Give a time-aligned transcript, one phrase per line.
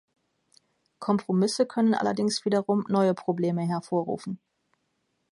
[0.97, 4.39] Kompromisse können allerdings wiederum neue Probleme hervorrufen.